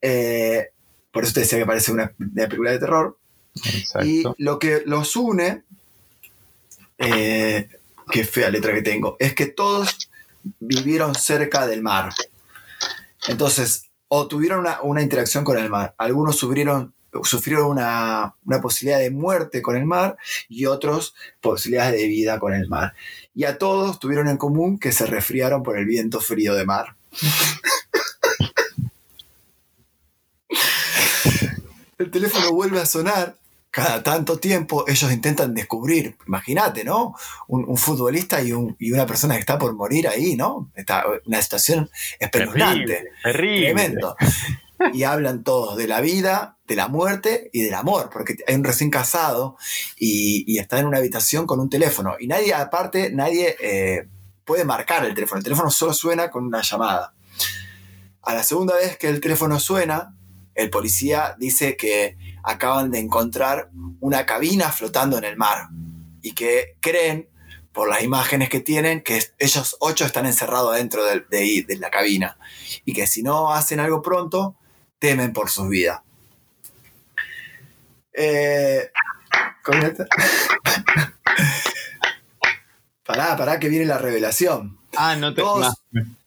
[0.00, 0.70] Eh,
[1.12, 3.18] por eso te decía que parece una, película de terror.
[4.02, 5.62] Y lo que los une
[6.96, 10.08] qué fea letra que tengo, es que todos
[10.58, 12.14] vivieron cerca del mar.
[13.28, 15.94] Entonces, o tuvieron una, interacción con el mar.
[15.98, 20.16] Algunos sufrieron, sufrieron una, posibilidad de muerte con el mar
[20.48, 22.94] y otros posibilidades de vida con el mar.
[23.34, 26.96] Y a todos tuvieron en común que se resfriaron por el viento frío de mar.
[31.98, 33.36] el teléfono vuelve a sonar
[33.74, 37.16] cada tanto tiempo ellos intentan descubrir, imagínate, ¿no?
[37.48, 40.70] Un, futbolista y, una persona que está por morir ahí, ¿no?
[40.76, 44.14] Está una situación espeluznante, tremendo.
[44.92, 48.62] Y hablan todos de la vida, de la muerte y del amor, porque hay un
[48.62, 49.56] recién casado
[49.98, 52.14] y, está en una habitación con un teléfono.
[52.20, 54.06] Y nadie, aparte, nadie eh,
[54.44, 55.38] puede marcar el teléfono.
[55.38, 57.12] El teléfono solo suena con una llamada.
[58.22, 60.14] A la segunda vez que el teléfono suena,
[60.54, 63.70] el policía dice que acaban de encontrar
[64.00, 65.68] una cabina flotando en el mar
[66.22, 67.28] y que creen,
[67.72, 72.38] por las imágenes que tienen, que ellos ocho están encerrados dentro de, de, la cabina
[72.84, 74.54] y que si no hacen algo pronto,
[75.00, 76.00] temen por sus vidas.
[78.12, 78.92] Eh,
[83.04, 84.78] pará, pará, que viene la revelación.
[84.96, 85.42] Ah, no te...
[85.42, 85.74] Todos,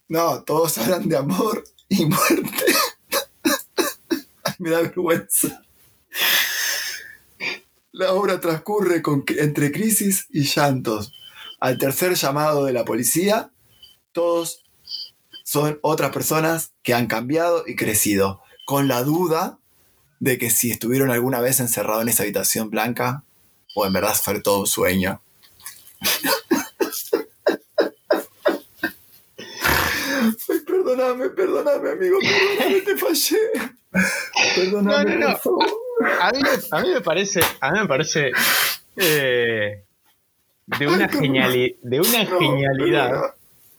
[0.08, 2.66] no, todos hablan de amor y muerte.
[4.58, 5.62] Me da vergüenza.
[7.92, 9.02] La obra transcurre
[9.38, 11.12] entre crisis y llantos.
[11.60, 13.50] Al tercer llamado de la policía,
[14.12, 14.64] todos
[15.44, 19.58] son otras personas que han cambiado y crecido, con la duda
[20.20, 23.24] de que si estuvieron alguna vez encerrados en esa habitación blanca
[23.74, 25.20] o en verdad fue todo un sueño.
[30.66, 33.38] perdóname, perdóname, amigo, perdóname, te fallé.
[34.54, 35.87] Perdóname, no, no, no.
[36.20, 36.32] A
[36.80, 38.30] mí, me parece, a mí me parece
[38.96, 39.82] eh,
[40.66, 43.34] de una, de una genialidad.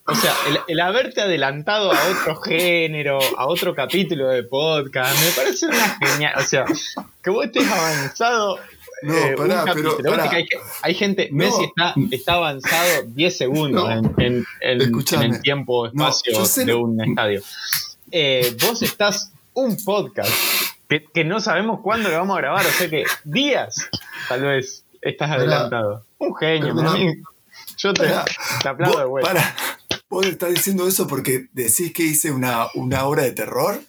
[0.05, 0.33] O sea,
[0.67, 6.33] el, haberte adelantado a otro género, a otro capítulo de podcast, me parece una genial.
[6.37, 6.65] O sea,
[7.23, 8.57] que vos estés avanzado.
[9.03, 9.97] No, eh, pará, pero.
[10.81, 17.41] hay, gente, Messi está, está avanzado 10 segundos en, el tiempo espacio de un estadio.
[18.11, 20.31] Eh, vos estás un podcast
[20.89, 23.87] que, no sabemos cuándo lo vamos a grabar, o sea que días
[24.27, 26.05] tal vez estás adelantado.
[26.17, 27.29] Un genio, mi amigo.
[27.77, 28.11] Yo te,
[28.67, 29.31] aplaudo de vuelta.
[29.31, 29.55] Para,
[30.09, 33.81] vos estás diciendo eso porque decís que hice una, una obra de terror,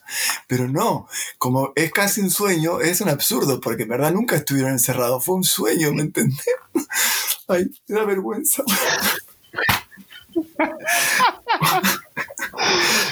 [0.47, 4.71] pero no, como es casi un sueño, es un absurdo, porque en verdad nunca estuvieron
[4.71, 6.45] encerrados, fue un sueño, ¿me entendés?
[7.47, 8.63] Ay, me da vergüenza.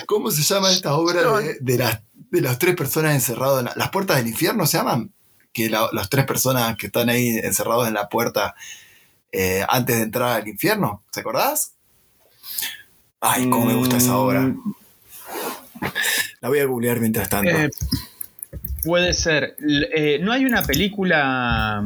[0.05, 1.21] ¿Cómo se llama esta obra
[1.59, 2.01] de, las,
[2.31, 3.59] de las tres personas encerradas?
[3.59, 5.11] En ¿Las puertas del infierno se llaman?
[5.53, 8.55] Que las tres personas que están ahí encerrados en la puerta
[9.31, 11.73] eh, antes de entrar al infierno, ¿te acordás?
[13.19, 14.41] Ay, cómo me gusta esa obra.
[14.41, 14.73] Mm.
[16.41, 17.49] La voy a googlear mientras tanto.
[17.49, 17.69] Eh,
[18.83, 19.55] puede ser.
[19.59, 21.83] Eh, no hay una película.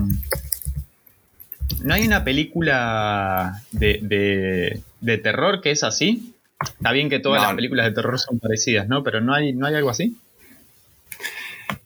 [1.81, 6.33] No hay una película de, de, terror que es así.
[6.61, 9.03] Está bien que todas las películas de terror son parecidas, ¿no?
[9.03, 10.15] Pero no hay, no hay algo así.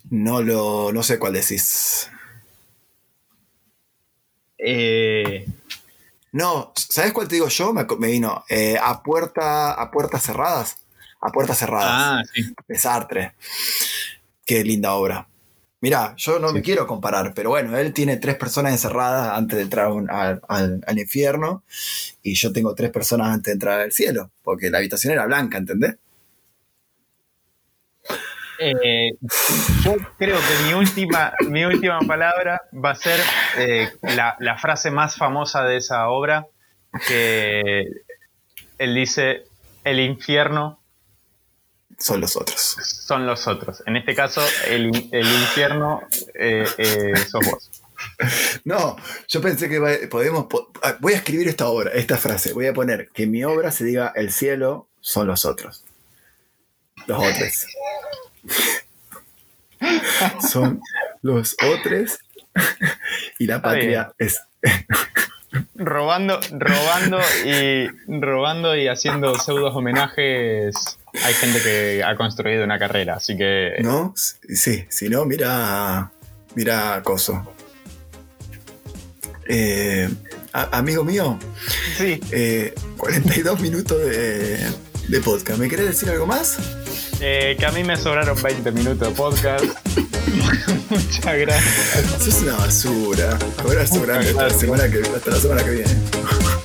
[0.09, 0.91] No lo.
[0.91, 2.09] no sé cuál decís.
[4.57, 5.45] Eh,
[6.31, 7.73] no, ¿sabes cuál te digo yo?
[7.73, 10.77] Me, vino eh, a, puerta, a puertas cerradas.
[11.21, 11.89] A puertas cerradas.
[11.91, 12.43] Ah, sí.
[12.67, 13.33] De Sartre.
[14.45, 15.27] Qué linda obra.
[15.79, 19.63] Mirá, yo no me quiero comparar, pero bueno, él tiene tres personas encerradas antes de
[19.63, 19.91] entrar
[20.47, 21.63] al, infierno
[22.23, 25.59] y yo tengo tres personas antes de entrar al cielo, porque la habitación era blanca,
[25.59, 25.97] ¿entendés?
[28.59, 29.11] Eh,
[29.83, 33.19] yo creo que mi última, mi última palabra va a ser
[33.57, 36.47] eh, la, frase más famosa de esa obra,
[37.07, 37.85] que
[38.77, 39.43] él dice,
[39.83, 40.79] el infierno
[41.99, 42.59] son los otros.
[42.59, 43.83] Son los otros.
[43.85, 46.01] En este caso, el, infierno
[46.35, 47.71] eh, sos vos.
[48.63, 48.95] No,
[49.27, 50.47] yo pensé que podemos.
[50.81, 52.53] Ah, voy a escribir esta obra, esta frase.
[52.53, 55.83] Voy a poner que mi obra se diga: el cielo son los otros.
[57.05, 57.67] Los otros.
[60.51, 60.81] Son
[61.21, 62.19] los otros
[63.39, 64.41] y la patria es.
[65.75, 70.75] robando, robando y robando y haciendo pseudos homenajes.
[71.23, 73.75] Hay gente que ha construido una carrera, así que.
[73.81, 76.11] No, sí, si no, mira.
[76.55, 77.53] Mira, Coso.
[79.47, 80.09] Eh,
[80.53, 81.37] amigo mío.
[81.97, 82.19] Sí.
[82.97, 84.57] 42 eh, minutos de,
[85.07, 85.59] de podcast.
[85.59, 86.57] ¿Me querés decir algo más?
[87.19, 89.65] Eh, que a mí me sobraron 20 minutos de podcast.
[90.89, 91.95] Muchas gracias.
[92.19, 93.37] Eso es una basura.
[93.57, 95.95] Hasta la, semana que, hasta la semana que viene.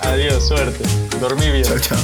[0.01, 0.85] Adiós, suerte.
[1.21, 1.65] Dormí bien.
[1.65, 1.99] Chao, chao.